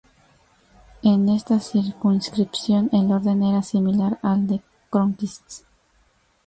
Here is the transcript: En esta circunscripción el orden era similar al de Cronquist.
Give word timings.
En 1.03 1.29
esta 1.29 1.59
circunscripción 1.59 2.89
el 2.91 3.11
orden 3.11 3.43
era 3.43 3.61
similar 3.61 4.17
al 4.23 4.47
de 4.47 4.59
Cronquist. 4.89 5.63